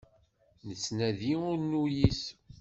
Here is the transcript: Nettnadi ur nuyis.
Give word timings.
Nettnadi 0.67 1.33
ur 1.49 1.57
nuyis. 1.69 2.21